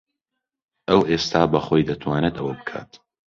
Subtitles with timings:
[0.89, 2.91] ئەو ئێستا بەخۆی دەتوانێت ئەوە بکات.